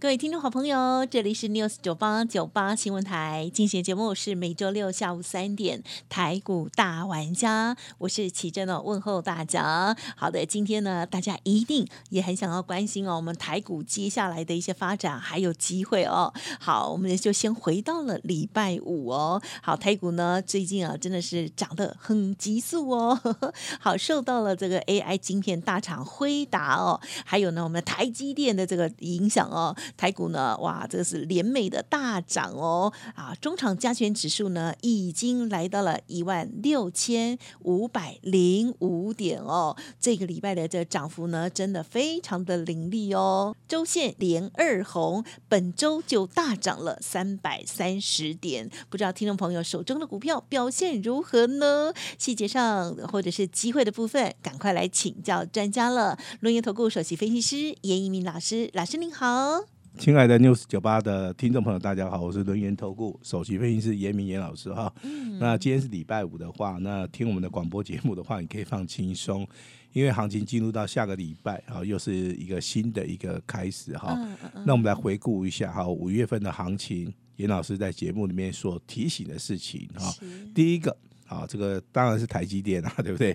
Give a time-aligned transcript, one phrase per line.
[0.00, 9.96] 各位听众好朋友，这里是 News 九八九八新闻台，进行节目是每周六下午三点台股大玩家，我是奇珍哦，问候大家。
[10.14, 16.30] 好的，今天呢，大家一定也很想要关心哦，我们台股接下来的一些发展还有机会哦。
[16.60, 19.40] 好，我们就先回到了礼拜五哦。
[19.62, 23.18] 好，台股呢最近啊真的是涨得很急速哦。
[23.80, 29.74] 好，受到了这个 AI 晶片大厂辉达哦，还有呢我们台积电的这个影响哦。
[29.96, 51.92] 台股呢，哇，这个是连美的大涨哦，啊，中场加权指数呢已经来到了一万六千五百零五点哦，这个礼拜的这涨幅呢，真的非常的凌厉哦，周线连二红，本周就大涨了三百三十点，不知道听众朋友手中的股票表现如何呢？
[52.18, 56.18] 细节上或者是机会的部分，赶快来请教专家了。
[56.40, 59.83] 论业投顾首席分析师严一鸣老师，老师您好。
[59.96, 64.92] 亲爱的 News 九八的听众朋友，大家好，我是轮研投顾首席分析师严明严老师哈。
[65.38, 69.46] 那今天是礼拜五的话，那听我们的广播节目的话，你可以放轻松，
[69.92, 74.18] 因为行情进入到下个礼拜啊，又是一个新的一个开始哈。
[74.66, 80.12] 那我们来回顾一下哈，五月份的行情，严老师在节目里面所提醒的事情哈。
[80.52, 80.94] 第一个
[81.28, 83.32] 啊，这个当然是台积电啊，对不对？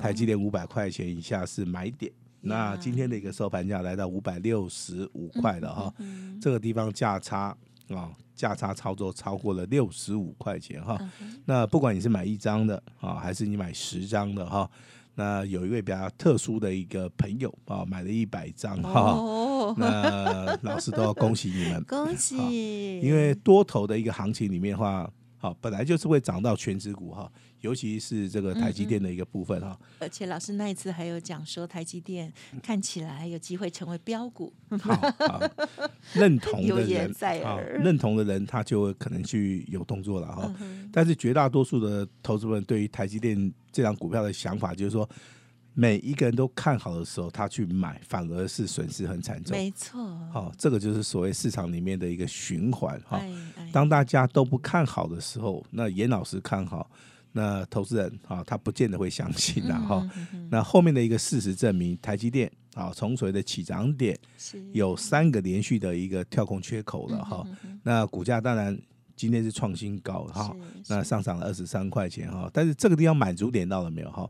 [0.00, 2.10] 台积电五百块钱以下是买点。
[2.46, 5.94] 那今天的一个收盘价来到五百六十五块了哈，
[6.40, 7.56] 这个地方价差
[7.88, 10.98] 啊，价差操作超过了六十五块钱哈。
[11.44, 14.70] 那不管你是买一张的啊，还是你买十张的哈，
[15.14, 23.00] 那有一位比较特殊的一个朋友啊，买了一百张哈，那老师都要恭喜你们，恭喜！
[23.00, 25.10] 因为多头的一个行情里面的话，
[25.46, 27.30] 好本来就是会涨到全指股哈。
[27.62, 34.52] 尤其是这个台积电的一个部分哈，而且老师那一次还有讲说，台积电看起来有机会成为标股。
[34.78, 35.42] 好，
[36.14, 37.12] 认同的人，
[37.82, 40.54] 认同的人他就可能去有动作了哈。
[40.92, 45.08] 但是绝大多数的投资人对于台积电这张股票的想法就是说，
[45.78, 49.54] 每一个人都看好的时候，他去买反而是损失很惨重。
[49.54, 53.22] 没错，好，这个就是所谓市场里面的一个循环哈。
[53.70, 56.90] 当大家都不看好的时候，那严老师看好。
[57.32, 60.10] 那投资人啊，他不见得会相信的哈。
[60.50, 64.18] 那后面的一个事实证明，台积电啊，从所谓的起涨点
[64.72, 67.46] 有三个连续的一个跳空缺口了哈。
[67.82, 68.74] 那股价当然
[69.14, 70.56] 今天是创新高哈，
[70.88, 72.50] 那上涨了二十三块钱哈。
[72.54, 74.26] 但是这个地方满足点到了没有哈？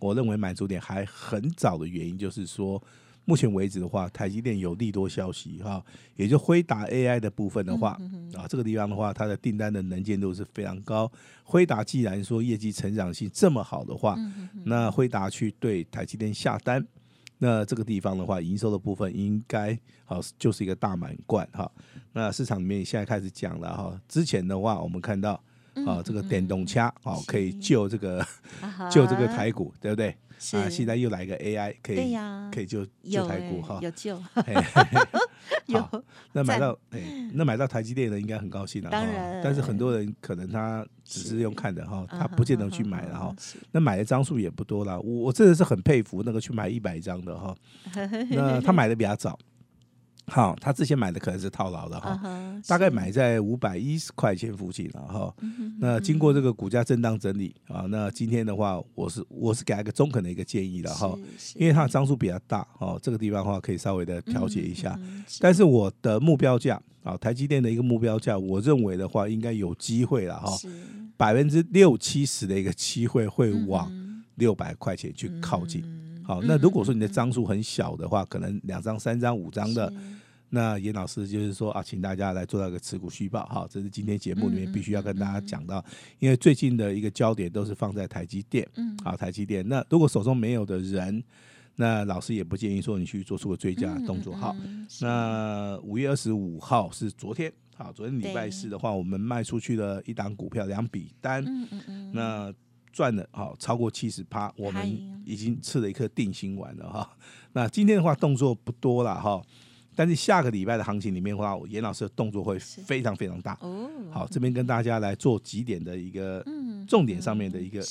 [0.00, 2.82] 我认为满足点还很早的原因就是说。
[3.26, 5.80] 目前为止的话，台积电有利多消息哈，
[6.16, 7.90] 也就辉达 AI 的部分的话
[8.34, 11.08] 啊，这个地方的话，它的订单的能见度是非常高。
[11.44, 14.16] 辉达既然说业绩成长性这么好的话，
[14.64, 16.84] 那辉达去对台积电下单，
[17.38, 21.70] 那这个地方的话，营收的部分应该好就是一个大满贯哈。
[22.12, 25.40] 那市场里面现在开始讲了哈，之前的话我们看到
[25.86, 28.26] 啊，这个电动车哦可以救这个
[28.90, 30.14] 救这个台股，对不对？
[30.52, 32.16] 啊，现在又来个 AI，可以
[32.50, 34.18] 可以救救台股哈，有救，
[35.66, 36.04] 有。
[36.32, 37.00] 那买到哎，
[37.34, 39.42] 那买到台积电的应该很高兴了，当然。
[39.44, 43.36] 但是很多人可能他只是用看的哈，他不见得去买了哈。
[43.70, 47.54] 那买的张数也不多了，我我真的是很佩服那个去买一百张的哈。
[48.30, 49.38] 那他买的比较早。
[50.30, 52.16] 好，他之前买的可能是套牢的哈，
[52.68, 55.34] 大概买在五百一十块钱附近了哈。
[55.80, 61.18] 那经过这个股价震荡整理啊，那今天的话，我是我是给他一个中肯的一个建议了哈，
[61.56, 64.96] 因为它的张数比较大哦，这个地方的话可以稍微的调节一下。
[65.40, 70.56] 但是我的目标价啊，台积电的一个目标价，我认为的话应该有机会了哈，
[71.16, 73.90] 百分之六七十的一个机会会往
[74.36, 75.82] 六百块钱去靠近。
[76.22, 79.92] 好，那如果说你的张数很小的话，可能两张、三张、五张的。
[80.52, 85.82] 那严老师就是说啊，请大家来做到一个持股续报，哈，这是今天节目里面必须要跟大家讲到，
[86.18, 89.66] 因为最近的一个焦点都是放在台积电，嗯，好，台积电。
[89.68, 91.22] 那如果手中没有的人，
[91.76, 94.54] 那老师也不建议说你去做出个追加动作，好。
[95.00, 102.52] 那五月二十五号是昨天，好，昨天礼拜四的话，我们卖出去了一档股票两笔单，嗯嗯嗯，那
[102.92, 107.16] 赚了好超过七十趴，我们已经吃了一颗定心丸了哈。
[107.52, 109.40] 那今天的话动作不多了哈。
[110.00, 113.52] 但是下个礼拜的行情里面的话，严老师的动作会非常非常大。
[113.60, 117.82] 哦，好，这边跟大家来做几点的一个嗯重点上面的一个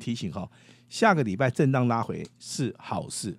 [0.00, 0.50] 提醒哈。
[0.88, 3.38] 下个礼拜震荡拉回是好事，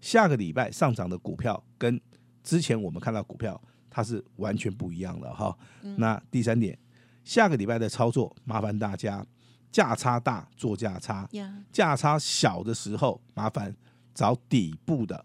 [0.00, 2.00] 下个礼拜上涨的股票跟
[2.44, 3.60] 之前我们看到股票
[3.90, 5.58] 它是完全不一样的哈。
[5.96, 6.78] 那第三点，
[7.24, 9.26] 下个礼拜的操作麻烦大家
[9.72, 13.74] 价差大做价差，呀，价差小的时候麻烦
[14.14, 15.24] 找底部的啊。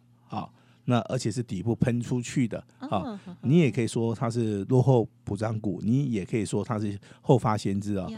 [0.90, 8.10] 那而且是底部喷出去的啊，哦你也可以说它是落后补涨股，你也可以说它是后发先知啊。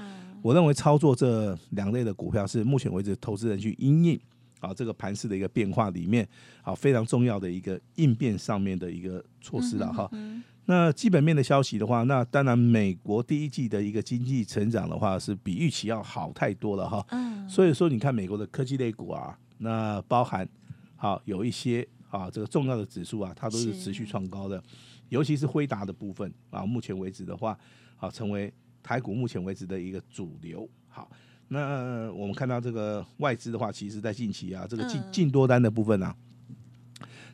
[0.42, 4.20] 我认为操作这两类的股票是目前为止投资人去因应
[4.62, 6.26] 啊这个盘势的一个变化里面
[6.64, 10.08] 啊非常重要的一个应变上面的一个措施了哈。
[10.14, 17.06] 嗯那基本面的消息的话，那当然美国第一季的一个经济成长的话是比预期要好太多了哈。
[17.10, 20.48] 嗯，所以说你看美国的科技类股啊，那包含
[20.96, 24.62] 好有一些啊这个重要的指数啊，它都是是持续创高的，
[25.10, 27.58] 尤其是辉达的部分啊，目前为止的话
[27.98, 28.54] 啊，成为
[28.84, 30.70] 台股目前为止的一个主流。
[30.88, 31.10] 好，
[31.48, 36.16] 那我们看到这个外资的话，其实在近期啊，这个净嗯净多单的部分啊，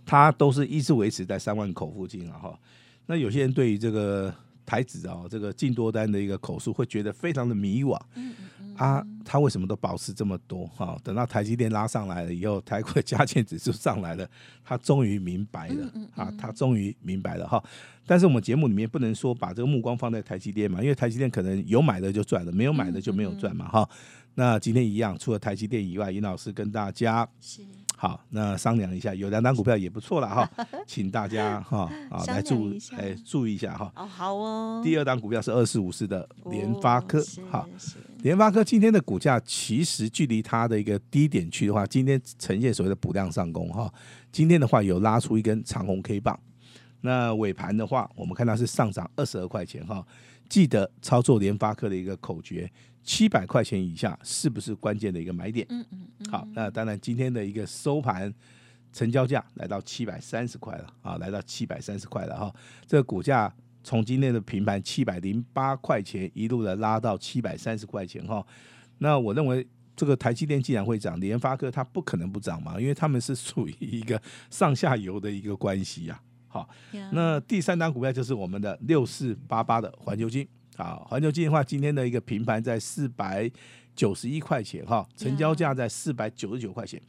[0.05, 2.59] 它都是一直维持在三万口附近啊哈。
[3.07, 4.33] 那有些人对于这个
[4.65, 7.99] 台指啊，这个净多单的一个口数，会觉得非常的迷惘。
[8.77, 10.65] 啊，它为什么都保持这么多？
[10.67, 14.27] 哈、等到台积电拉上来了以后，台股的加权指数上来了，
[14.63, 17.61] 他终于明白了啊，他终于明白了哈。
[18.05, 23.89] 但是我们节目里面不能说把这个目光放在台积电嘛，因为台积电可能有买的就赚了，没有买的就没有赚嘛哈。
[24.35, 27.61] 那今天一样，除了台积电以外，尹老师跟大家是
[27.97, 30.49] 好，那商量一下，有两档股票也不错了哈，
[30.85, 33.91] 请大家哈啊来注哎注意一下哈。
[33.95, 43.91] 哦，好哦，第二档股票是二四五四的联发科哦，好，是联发科今天的股价其实距离它的一个低点区的话，今天呈现所谓的补量上攻哈。
[44.31, 46.37] 今天的话有拉出一根长红 K 棒，
[47.01, 50.05] 那尾盘的话，我们看到是上涨二十二块钱哈。
[50.49, 52.69] 记得操作联发科的一个口诀，
[53.03, 55.65] 七百块钱以下是不是关键的一个买点？
[55.69, 58.33] 嗯嗯嗯，好，那当然今天的一个收盘
[58.91, 62.55] 成交价来到七百三十块了啊，来到七百三十块了哈。
[62.87, 63.53] 这个股价
[63.87, 68.45] 从今天的平盘七百零八块钱一路的拉到七百三十块钱哈。
[68.97, 76.19] 那我认为这个台积电既然会涨，联发科它不可能不涨嘛，因为他们是属于一个上下游的一个关系呀、
[76.49, 80.45] 好，呀那第三档股票就是我们的六四八八的环球金
[80.75, 83.49] 好，环球金的话，今天的一个平盘在四百
[83.95, 87.01] 九十一块钱哈，成交价在四百九十九块钱。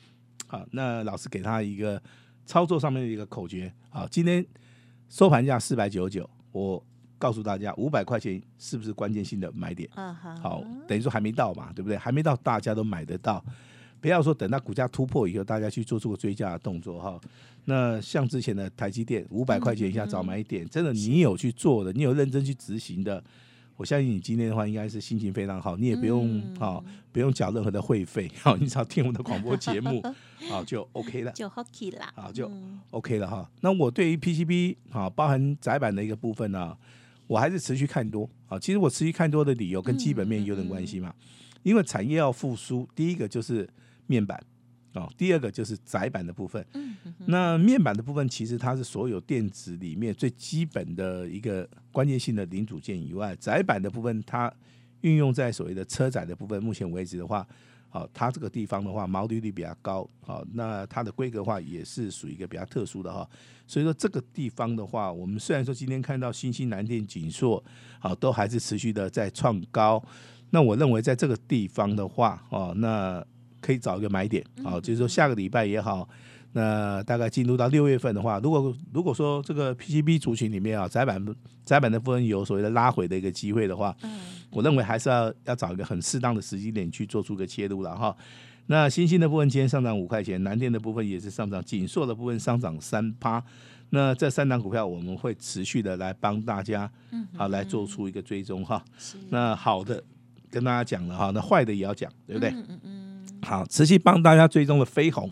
[0.46, 2.00] 好，那老师给他一个
[2.46, 4.46] 操作上面的一个口诀啊，今天
[5.08, 6.82] 收盘价四百九十九，我
[7.18, 9.88] 告诉大家五百块钱是不是关键性的买点？
[9.94, 11.96] 啊哈，好，等于说还没到嘛，对不对？
[11.96, 13.44] 还没到，大家都买得到。
[14.00, 17.20] 不要说等到股价突破以后，大家去做出个追加的动作哈。
[17.64, 23.22] 那像之前的台积电五百块钱以下早买点，真的你有去做的，你有认真去执行的，
[23.78, 26.82] 我相信你今天的话应该是心情非常好，你也不用嗯啊、
[27.12, 30.02] 不用缴任何的会费，好，你只要听我们的广播节目，
[30.50, 31.30] 好就 OK 了。
[31.30, 33.48] 就 hockey 啦，好就嗯 OK 了哈。
[33.60, 36.76] 那我对于 PCB 啊，包含窄板的一个部分呢、
[37.28, 38.58] 我还是持续看多啊。
[38.58, 41.14] 其实我持续看多的理由跟基本面有点关系嘛，
[41.62, 43.68] 因为产业要复苏，第一个就是
[44.08, 44.42] 面板。
[44.94, 46.64] 哦，第二个就是窄板的部分。
[46.74, 46.96] 嗯
[47.26, 54.52] 那面板的部分，其实它是所有电子里面最基本的一个关键性的零组件以外，窄板的部分它
[55.02, 57.46] 运用在所谓的车载的部分，目前为止的话，
[57.90, 63.28] 好、它这个地方的话毛利率比较高，好、那它的规格化也是属于一个比较特殊的哈，
[63.66, 67.62] 所以说这个地方的话，我们虽然说今天看到新兴南电、锦硕，
[67.98, 70.02] 好、都还是持续的在创高，
[70.50, 73.24] 那我认为在这个地方的话，哦，那
[73.60, 76.08] 可以找一个买点，啊、就是说下个礼拜也好。
[76.52, 81.22] 那大概进入到六月份的话，如果如果说这个 PCB 族群里面啊，窄板
[81.62, 84.18] 窄板的部分有所谓的拉回的一个机会的话，嗯
[84.50, 88.16] 我认为还是要要找一个很适当的时机点去做出个切入了哈。
[88.66, 93.44] 那新兴的部分今天上涨五块钱，南电的部分也是上涨，锦硕的部分上涨三趴。
[93.90, 96.90] 那这三档股票我们会持续的来帮大家，
[97.36, 98.82] 好来做出一个追踪哈。
[98.98, 100.02] 是那好的
[100.50, 102.48] 跟大家讲了哈，那坏的也要讲，对不对？
[102.50, 102.97] 嗯嗯嗯，
[103.42, 105.30] 好，持续帮大家追踪的飞鸿。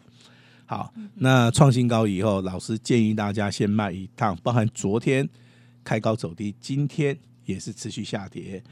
[0.65, 5.29] 好，那创新高以后，老师建议大家先卖一趟，包含昨天
[5.85, 8.63] 开高走低，今天也是持续下跌。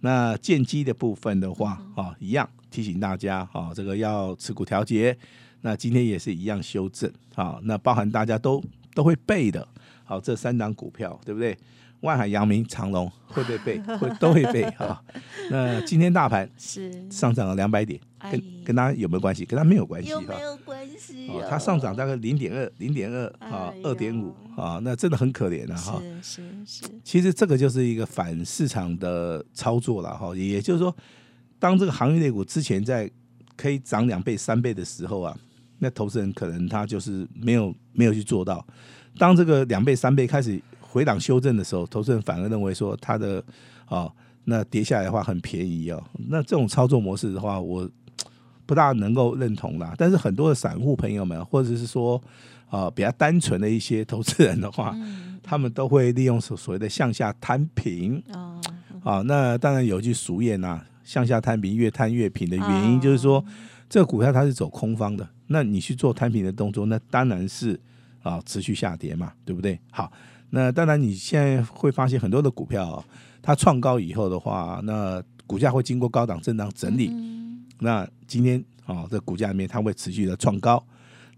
[0.00, 5.16] 那建机的部分的话，啊，一样提醒大家，啊，这个要持股调节。
[5.60, 8.62] 那今天也是一样修正，好，那包含大家都
[8.94, 9.66] 都会背的，
[10.04, 11.56] 好，这三档股票对不对？
[12.02, 13.80] 万海、阳明、长隆 会不会背？
[13.98, 15.02] 会都会背啊。
[15.50, 19.44] 那今天大盘是上涨了两百点，哎跟跟它有没有关系？
[19.44, 20.14] 跟它没有关系哈。
[20.14, 26.00] 有没有关系哦哦？，它上涨大概零点二、零点二啊哎，二点五啊，那真的很可怜了哈。
[26.22, 30.94] 是是是，其实这个就是一个反市场的操作了哈，也就是说，
[31.58, 33.10] 当这个行业类股之前在
[33.56, 35.36] 可以涨两倍、三倍的时候啊，
[35.78, 38.64] 那投资人可能他就是没有没有去做到。
[39.18, 40.60] 当这个两倍、三倍开始
[40.92, 43.42] 回档修正的时候，投资人反而认为说它的
[43.88, 44.12] 哦，
[44.44, 46.04] 那跌下来的话很便宜哦。
[46.28, 47.88] 那这种操作模式的话，我
[48.66, 49.94] 不大能够认同啦。
[49.96, 52.22] 但是很多的散户朋友们，或者是说
[52.68, 54.94] 啊、比较单纯的一些投资人的话，
[55.42, 58.60] 他们都会利用所所谓的向下摊平哦，
[59.02, 59.22] 啊。
[59.22, 63.42] 那当然有一句俗谚呐、向下摊平，越摊越平的原因就是说，
[63.88, 67.78] 这个股票它是走空方的，那你去做摊平的动作，那当然是
[68.22, 69.78] 啊持续下跌嘛，对不对？
[69.90, 70.10] 好，
[70.54, 73.04] 那当然你现在会发现很多的股票、哦、
[73.40, 77.10] 它创高以后的话，那股价会经过高档震荡整理。
[77.80, 80.84] 那今天啊、哦，这股价里面它会持续的创高。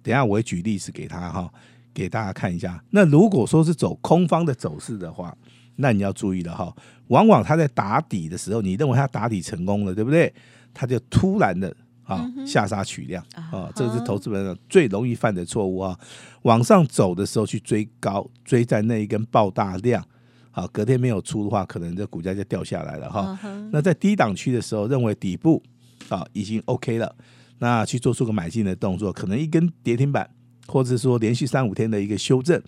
[0.02, 1.48] 等一下我会举例子给他哈，
[1.94, 2.82] 给大家看一下。
[2.90, 5.34] 那如果说是走空方的走势的话，
[5.76, 6.74] 那你要注意了哈。
[7.08, 10.34] 往往它在打底的时候，你认为它打底成功了，对不对？
[10.74, 15.98] 它就突然的啊下杀取量啊，这个是投资人最容易犯的错误啊。
[16.42, 20.04] 往上走的时候去追高，追在那一根爆大量。
[20.52, 23.36] 啊，隔天没有出的话，可能这股价就掉下来了哈。
[23.72, 25.60] 那在低档区的时候，认为底部
[26.08, 27.12] 啊已经 OK 了，
[27.58, 30.30] 那去做出个买进的动作，可能一根跌停板，
[30.68, 32.62] 或者是说连续三五天的一个修正，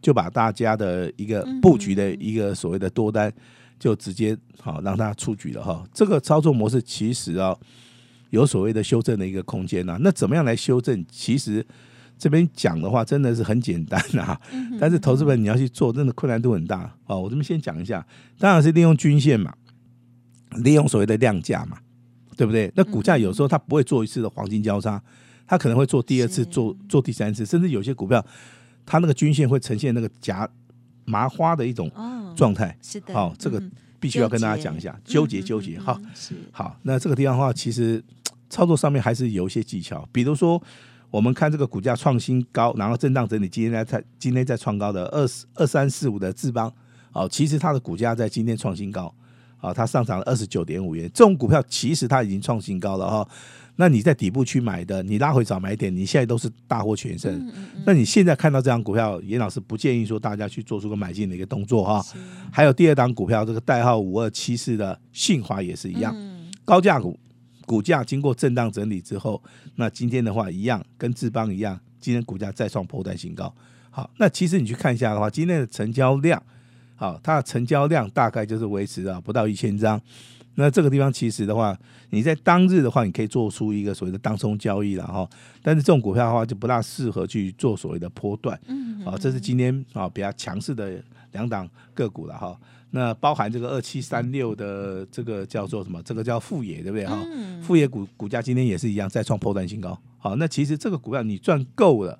[0.00, 3.30] 就把大家的一个布局的一个所谓的多单，
[3.78, 5.84] 就直接好让它出局了哈。
[5.92, 7.54] 这个操作模式其实啊
[8.36, 11.04] 有所谓的修正的一个空间呐、那怎么样来修正？
[11.10, 11.66] 其实
[12.16, 14.40] 这边讲的话真的是很简单啊，
[14.78, 17.20] 但是投资本你要去做，真的困难度很大哦。
[17.20, 18.06] 我这边先讲一下，
[18.38, 19.52] 当然是利用均线嘛，
[20.58, 21.78] 利用所谓的量价嘛。
[22.38, 22.70] 对不对？
[22.76, 25.02] 那股价有时候它不会做一次的黄金交叉，
[25.46, 28.22] 它可能会做第二次、做做第三次，甚至有些股票，
[28.84, 30.46] 它那个均线会呈现那个夹
[31.06, 31.90] 麻花的一种
[32.36, 32.76] 状态。
[32.82, 33.58] 是的，好、这个
[33.98, 35.78] 必须要跟大家讲一下，纠结纠结。
[35.78, 35.98] 好，
[36.52, 38.04] 好，那这个地方的话，其实
[38.48, 40.62] 操作上面还是有一些技巧，比如说
[41.10, 46.72] 我们看这个股价创新高，然后震荡整理，今天在今天在创高的二二三四五的智邦，
[47.12, 49.14] 哦，其实它的股价在今天创新高。
[49.58, 53.26] 啊，它上涨了二十九点五元，这种股票其实它已经创新高了哈。
[53.76, 57.50] 那你在底部去买的，你拉回早买点，你现在都是大获全胜。
[57.86, 62.04] 那你现在看到这张股票，严老师不建议说大家去做出个买进的一个动作哈。
[62.52, 66.14] 还有第二档股票，这个代号五二七四的信华也是一样，
[66.64, 67.18] 高价股，
[67.66, 69.42] 股价经过震荡整理之后，
[69.74, 73.52] 那今天的话一样，跟智邦一样，今天股价再创破断新高。
[73.90, 76.42] 好，那其实你去看一下的话，今天的成交量。
[76.94, 80.00] 好，它的成交量大概就是维持啊不到一千张。
[80.54, 85.28] 那这个地方其实的话，你在当日的话，你可以做出一个所谓的当冲交易了哈。
[85.62, 88.58] 但是这种股票的话，就不大适合去做所谓的波段。
[88.66, 92.58] 嗯，啊，这是今天啊比较强势的两档个股了哈。
[92.90, 96.02] 那包含这个二七三六的这个叫做什么？
[96.02, 97.18] 这个叫富野，对不对哈？
[97.62, 99.98] 富野股股价今天也是一样再创破断新高。
[100.18, 102.18] 好，那其实这个股票你赚够了。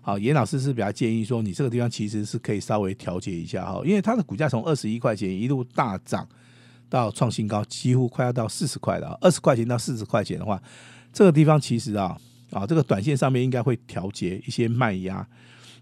[0.00, 6.26] 好，严老师是比较建议说，你这个地方其实是可以稍微调节一下哈，因为它的股价从二十一块钱一路大涨
[6.88, 9.18] 到创新高，几乎快要到四十块了。
[9.20, 10.62] 二十块钱到四十块钱的话，
[11.12, 12.16] 这个地方其实啊
[12.52, 15.26] 啊，这个短线上面应该会调节一些卖压。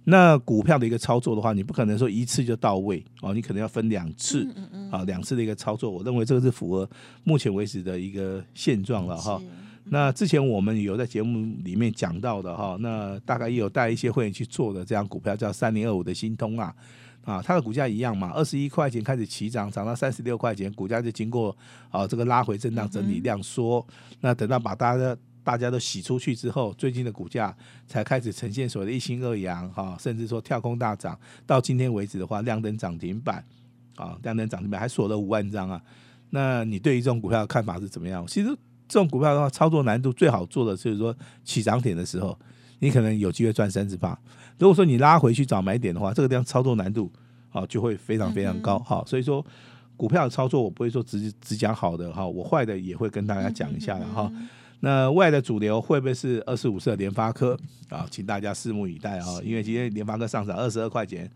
[0.04, 4.46] 那股票的一个操作的话，你不可能说一次就到位哦，你可能要分两次
[4.90, 5.90] 啊，两次的一个操作。
[5.90, 6.88] 我认为这个是符合
[7.22, 9.40] 目前为止的一个现状了哈。
[9.86, 16.74] 那之前我们有在节目里面讲到的哈，那大概也有带一些会员去做的这样股票叫三零二五的新通啊，
[17.24, 21.54] 啊，它的股价一样嘛，二十一块钱开始起涨，涨到三十六块钱，股价就经过
[21.90, 23.86] 啊这个拉回震荡整理量缩，
[24.20, 33.44] 那等到把大家大家都洗出去之后，最近的股价才开始呈现所谓的一星二阳哈，甚至说跳空大涨，到今天为止的话，亮灯涨停板
[33.94, 35.80] 啊，亮灯涨停板还锁了五万张啊，
[36.30, 38.26] 那你对于这种股票的看法是怎么样？
[38.26, 38.56] 其实。
[38.86, 42.38] 这种股票的话，操作难度最好做的就是说起涨点的时候，
[42.80, 44.16] 你可能有机会赚三十八。
[44.58, 47.10] 如果说你拉回去找买点的话，这个地方操作难度
[47.50, 48.78] 啊就会非常非常高。
[48.80, 49.44] 哈，所以说
[49.96, 54.30] 股票的操作我不会说只只讲好的哈，我坏的也会跟大家讲一下的哈。
[54.80, 58.06] 那未来的主流会不会是二十五色联发科啊？
[58.10, 59.40] 请大家拭目以待啊！
[59.42, 61.30] 因为今天联发科上涨二十二块钱，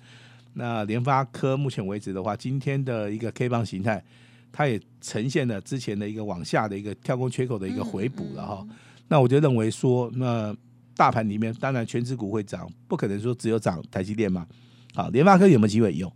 [0.55, 4.03] 那联发科目前为止的话，今天的一个 K 棒形态。
[4.51, 8.67] 它也呈现了之前的一个往下的一个跳空缺口的一个回补了哈，
[9.07, 10.57] 那我就认为说，那
[10.97, 14.47] 大盘里面当然全指股会涨，不可能说只有涨台积电嘛。
[14.95, 15.95] 好，联发科有没有机会？
[15.95, 16.11] 有。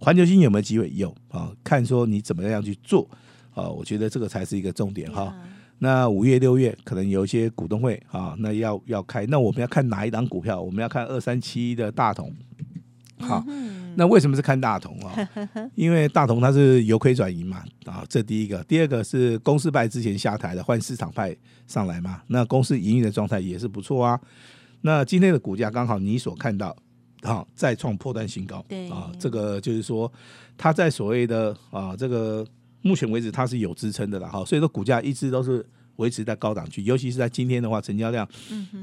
[0.00, 0.90] 环球金有没有机会？
[0.94, 3.08] 有啊，看说你怎么样去做
[3.54, 5.36] 啊，我觉得这个才是一个重点哈。
[5.78, 10.60] 那五月六月可能有一些股东会啊，那要要开，那我们要看哪一档股票？
[10.60, 12.32] 我们要看二三七的大同。
[13.18, 13.42] 好，
[13.96, 15.28] 那为什么是看大同啊？
[15.74, 18.62] 因为大同它是由亏转盈嘛，啊，这第一个。
[18.64, 21.34] 第二个是公司派之前下台的，换市场派
[21.66, 24.20] 上来嘛，那公司营运的状态也是不错啊。
[24.82, 26.76] 那今天的股价刚好你所看到，
[27.22, 30.12] 好再创破断新高，对啊，这个就是说
[30.58, 32.46] 它在所谓的啊这个
[32.86, 35.66] 目前为止它是有支撑的了哈，所以说股价一直都是。
[35.96, 38.28] 维持在高档区，尤其是在今天的话，成交量，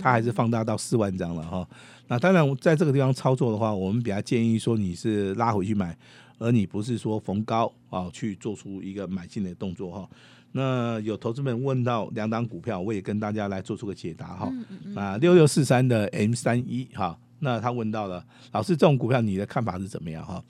[0.02, 1.70] 它还是放大到四万张了哈。
[2.08, 5.96] 那当然，在这个地方操作的话，我们比较建议说你是拉回去买，
[6.40, 10.10] 而你不是说逢高啊去做出一个买进的动作哈。
[10.54, 14.52] 那有投资们问到两档股票，我也跟大家来做出个解答哈。
[14.96, 20.44] 啊，六六四三的 M 三一哈，那他问到了老师，这种股票你的看法是怎么样哈？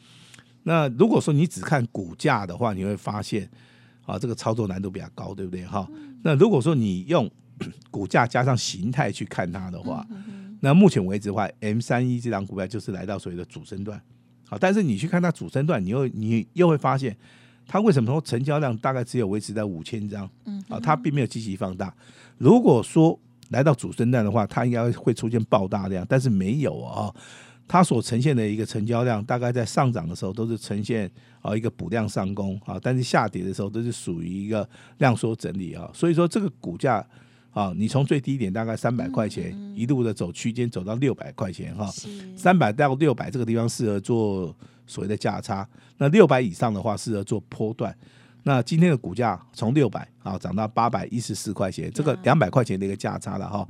[0.63, 3.49] 那如果说你只看股价的话，你会发现。
[4.05, 5.65] 啊，这个操作难度比较高，对不对？
[5.65, 5.87] 哈，
[6.23, 7.31] 那如果说你用
[7.89, 10.05] 股价加上形态去看它的话，
[10.59, 14.01] 那目前为止的话，M 三一这张股票就是来到所谓的主升段。
[14.45, 17.15] 好，但是你去看它主升段，你又你又会发现，
[17.65, 20.29] 它为什么说成交量大概只有维持在五千张？
[20.43, 21.95] 嗯，啊，它并没有积极放大。
[22.37, 23.17] 如果说
[23.51, 27.09] 来到主升段的话，它应该会出现爆大量，但是没有啊。
[27.73, 31.09] 它所呈现的一个成交量，大概在上涨的时候都是呈现
[31.41, 35.89] 啊一个补量上攻啊，但是下跌的时候都是属于一个量缩整理啊。
[35.91, 37.03] 所以说这个股价
[37.49, 41.91] 啊，你从最低点大概三百块钱一路的走区间走到六百块钱哈，
[42.37, 47.91] 三百到六百这个地方适合做所谓的价差，那六百以上的话适合做波段。
[48.43, 53.67] 那今天的股价从六百啊涨到八百一十四块钱，这个两百块钱的一个价差了哈。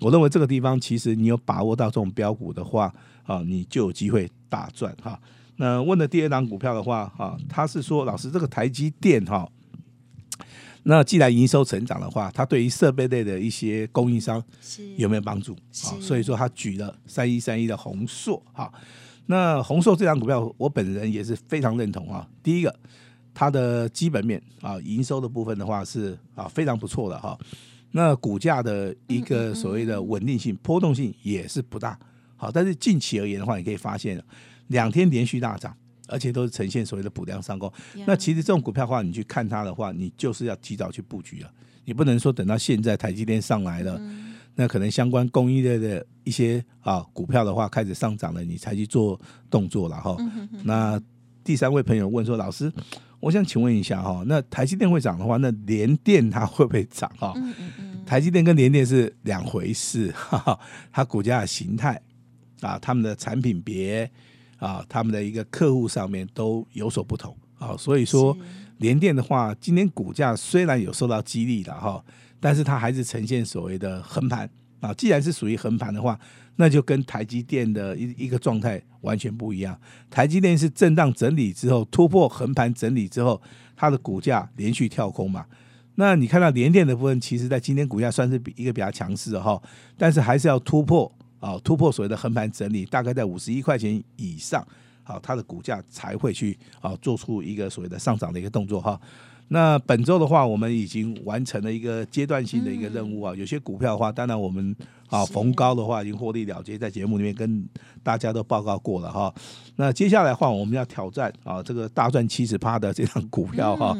[0.00, 2.92] 我认为这个地方其实你有把握到这种标股的话。
[3.26, 5.18] 啊，你就有机会大赚哈。
[5.56, 9.50] 那问的第二档股票的话，哈，他是说老师这个台积电哈，
[10.82, 14.44] 那既然营收成长的话，它对于设备类的一些供应商
[14.98, 15.54] 有没有帮助？
[15.54, 18.70] 啊，所以说他举了三一三一的宏硕哈。
[19.24, 22.28] 那宏硕这张股票，我本人也是非常认同啊。
[22.42, 22.78] 第一个，
[23.32, 27.38] 它的基本面啊，营收的部分的话是啊非常不错的哈。
[27.96, 31.96] 那股价的一个所谓的稳定性、波动性也是不大。
[32.34, 34.20] 好，但是近期而言的话，你可以发现
[34.66, 35.72] 两天连续大涨，
[36.08, 37.72] 而且都是呈现所谓的补量上攻。
[38.04, 41.50] 那其实这种股票的话，你去看它的话，你就是要提早去布局了。
[41.84, 44.00] 你不能说等到现在台积电上来了，
[44.56, 50.16] 那可能相关供应链的一些啊股票的话开始上涨了，你才去做动作了哈。
[50.64, 51.00] 那
[51.44, 52.72] 第三位朋友问说，老师，
[53.24, 57.34] 我想请问一下哈，那台积电会涨的话，那联电它会不会涨哈？
[58.04, 60.60] 台积电跟联电是两回事，哈哈，
[60.92, 62.00] 它股价的形态。
[62.60, 64.10] 啊，他们的产品别
[64.56, 68.34] 啊，他们的一个客户上面都有所不同啊，所以说
[68.78, 72.02] 联电的话，今天股价虽然有受到激励的哈，
[72.40, 74.48] 但是它还是呈现所谓的横盘
[74.80, 74.94] 啊。
[74.94, 76.18] 既然是属于横盘的话，
[76.56, 79.78] 那就跟台积电的一一个状态完全不一样。
[80.10, 83.40] 台积电是震荡整理之后突破横盘整理之后，
[83.76, 85.44] 它的股价连续跳空嘛。
[85.94, 89.60] 那你看到联电的部分，其实在今天股价算是比一个比较强势的哈，
[89.96, 91.10] 但是还是要突破。
[91.40, 94.66] 啊，突破所谓的横盘整理，大概在五十一块钱以上，
[95.02, 98.98] 好，它的股价才会去啊做出一个所谓的上涨的一个动作哈。
[99.48, 103.34] 那本周的话，我们已经完成了一个阶段性的一个任务啊。
[103.36, 104.74] 有些股票的话，当然我们
[105.14, 107.66] 啊逢高的话已经获利了结，在节目里面跟
[108.02, 109.32] 大家都报告过了哈。
[109.76, 113.96] 那接下来的话，我们要挑战啊这个大赚七十趴的这张股票哈。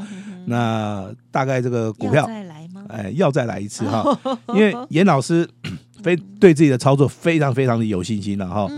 [0.46, 2.84] 那大概这个股票再来吗？
[2.88, 5.48] 哎，要再来一次哈，因为严老师。
[6.02, 8.68] 非对自己的操作非常非常的有信心了哈，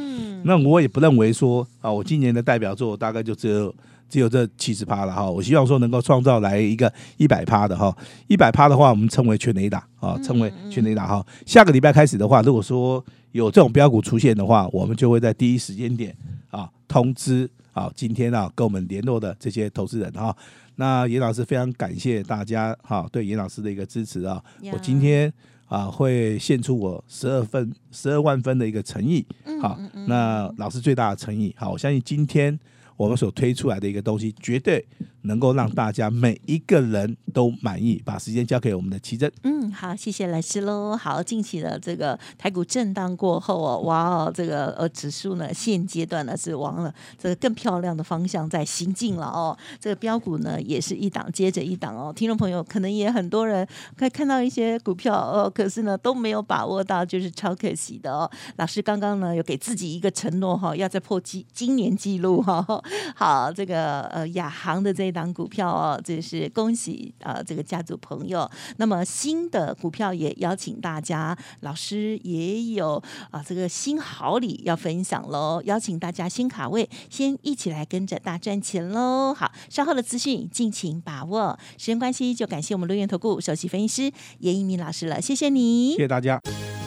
[0.45, 3.75] 那我也不认为说啊，我今年的代表作大概就只有
[4.09, 7.97] 只有这七十趴了哈，我希望说能够创造来一个一百趴的哈，
[8.29, 11.27] 一百趴的话我们称为全雷达啊，称为全雷达哈。
[11.45, 16.17] 下个礼拜开始的话，如果说有这种标股出现的话，我们就会在第一时间点
[16.51, 20.37] 啊通知啊今天啊跟我们联络的这些投资人哈。
[20.77, 24.43] 那严老师非常感谢大家哈对严老师的一个支持啊，
[24.73, 25.33] 我今天。
[25.69, 29.27] 啊，会献出我十二分、十二万分的一个诚意。
[29.61, 31.53] 好，那老师最大的诚意。
[31.59, 32.57] 好，我相信今天
[32.97, 34.85] 我们所推出来的一个东西，绝对
[35.27, 38.03] 能够让大家每一个人都满意。
[38.05, 39.31] 把时间交给我们的奇珍。
[39.43, 40.97] 嗯，好，谢谢老师喽。
[40.97, 49.57] 好，近期的这个台股震荡过后哦，哇哦，这个呃指数呢，现阶段呢是往了这个更漂亮的方向在行进了哦。
[49.81, 52.13] 这个标股呢也是一档接着一档哦。
[52.15, 58.31] 听众朋友可能也很多人可以看到一些股票哦，可是呢都没有把握到，就是超可惜的哦。
[58.57, 62.65] 老师刚刚呢有给自己一个承诺哈，要再破今今年记录哈。
[63.15, 68.49] 好，这个呃亚航的这一档股票哦，这是恭喜啊这个家族朋友。
[68.77, 79.33] 那么新的股票也邀请大家，老师也有啊这个新好礼要分享喽，邀请大家新卡位，先一起来跟着大赚钱喽。
[79.33, 81.59] 好，稍后的资讯敬请把握。
[81.79, 86.39] 时间关系，就感谢我们陆元投顾首席分析师严一鸣老师了，谢谢你，谢谢大家。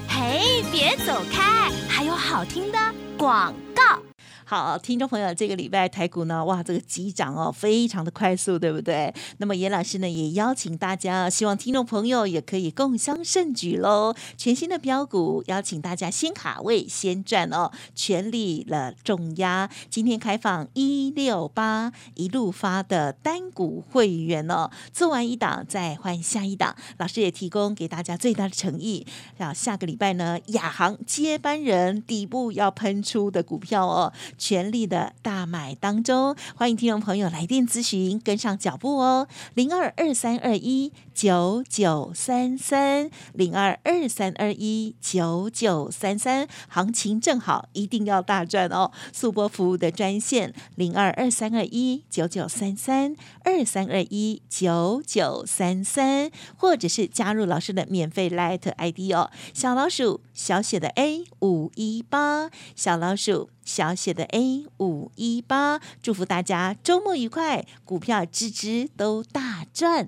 [0.07, 2.77] 嘿，别走开，还有好听的
[3.17, 4.08] 广告。
[4.49, 9.13] 好，听众朋友，这个礼拜台股呢，哇，这个急涨哦，非常的快速，对不对？
[9.37, 14.15] 那么严老师呢，也邀请大家，希望听众朋友也可以共襄盛举喽。
[14.37, 19.69] 全新的标股，邀请大家先卡位，先赚哦，全力了重压。
[19.87, 26.75] 今天开放一六八一路发的单股会员哦，做完一档再换下一档。
[26.97, 29.05] 老师也提供给大家最大的诚意，
[29.37, 34.11] 要下个礼拜呢，亚航接班人底部要喷出的股票哦。
[34.39, 48.93] 全力的大买当中，欢迎听众朋友来电咨询，跟上脚步哦，零二二三二一九九三三，零二二三二一九九三三，行情正好，一定要大赚哦！
[49.11, 63.49] 速播服务的专线零二二三二一九九三三二三二一九九三三，或者是加入老师的免费 Light ID 哦，小老鼠小写的 A 五一八，小老鼠。
[63.65, 70.07] 小写的 A 五一八，祝福大家周末愉快，股票支支都大赚。